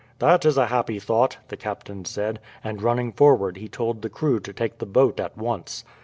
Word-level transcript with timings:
"That 0.17 0.45
is 0.45 0.57
a 0.57 0.65
happy 0.65 0.97
thought," 0.97 1.37
the 1.49 1.55
captain 1.55 2.05
said; 2.05 2.39
and 2.63 2.81
running 2.81 3.11
forward 3.11 3.57
he 3.57 3.67
told 3.67 4.01
the 4.01 4.09
crew 4.09 4.39
to 4.39 4.51
take 4.51 4.79
the 4.79 4.87
boat 4.87 5.19
at 5.19 5.37
once. 5.37 5.85